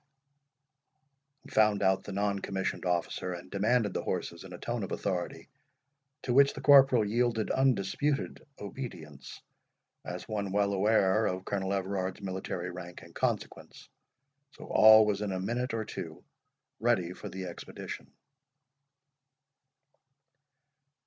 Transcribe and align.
He 1.43 1.49
found 1.51 1.83
out 1.83 2.03
the 2.05 2.11
non 2.11 2.39
commissioned 2.39 2.87
officer, 2.87 3.33
and 3.33 3.51
demanded 3.51 3.93
the 3.93 4.01
horses 4.01 4.43
in 4.43 4.51
a 4.51 4.57
tone 4.57 4.81
of 4.81 4.91
authority, 4.91 5.47
to 6.23 6.33
which 6.33 6.55
the 6.55 6.61
corporal 6.61 7.05
yielded 7.05 7.51
undisputed 7.51 8.43
obedience, 8.57 9.43
as 10.03 10.27
one 10.27 10.51
well 10.51 10.73
aware 10.73 11.27
of 11.27 11.45
Colonel 11.45 11.71
Everard's 11.71 12.19
military 12.19 12.71
rank 12.71 13.03
and 13.03 13.13
consequence. 13.13 13.87
So 14.53 14.65
all 14.65 15.05
was 15.05 15.21
in 15.21 15.31
a 15.31 15.39
minute 15.39 15.71
or 15.71 15.85
two 15.85 16.23
ready 16.79 17.13
for 17.13 17.29
the 17.29 17.45
expedition. 17.45 18.11